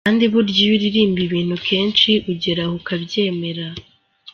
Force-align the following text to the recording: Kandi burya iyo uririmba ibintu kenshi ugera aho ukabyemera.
Kandi 0.05 0.23
burya 0.33 0.55
iyo 0.63 0.71
uririmba 0.77 1.19
ibintu 1.27 1.55
kenshi 1.67 2.09
ugera 2.31 2.61
aho 2.65 2.73
ukabyemera. 2.79 3.65